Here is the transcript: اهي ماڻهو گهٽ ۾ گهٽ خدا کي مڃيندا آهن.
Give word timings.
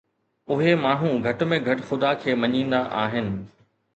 اهي 0.53 0.71
ماڻهو 0.85 1.11
گهٽ 1.25 1.43
۾ 1.51 1.59
گهٽ 1.67 1.85
خدا 1.91 2.13
کي 2.23 2.31
مڃيندا 2.45 2.79
آهن. 3.05 3.29